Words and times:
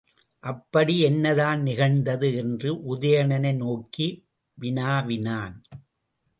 அப்படி 0.43 0.99
என்னதான் 0.99 1.61
நிகழ்ந்தது? 1.61 2.35
என்று 2.35 2.95
உதயணனை 2.95 3.55
நோக்கி 3.55 4.07
வினாவினான். 4.57 5.63